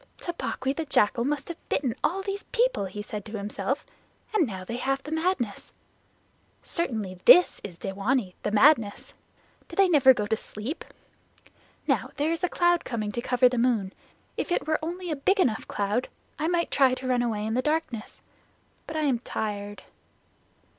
[0.17, 3.85] "Tabaqui the Jackal must have bitten all these people," he said to himself,
[4.33, 5.73] "and now they have madness.
[6.63, 9.13] Certainly this is dewanee, the madness.
[9.67, 10.83] Do they never go to sleep?
[11.85, 13.93] Now there is a cloud coming to cover that moon.
[14.37, 16.07] If it were only a big enough cloud
[16.39, 18.23] I might try to run away in the darkness.
[18.87, 19.83] But I am tired."